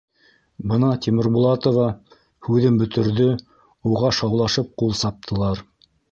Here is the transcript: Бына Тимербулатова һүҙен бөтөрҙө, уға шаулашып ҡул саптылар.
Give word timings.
Бына 0.69 0.87
Тимербулатова 1.05 1.83
һүҙен 2.47 2.79
бөтөрҙө, 2.79 3.27
уға 3.91 4.09
шаулашып 4.21 4.73
ҡул 4.83 4.97
саптылар. 5.01 5.63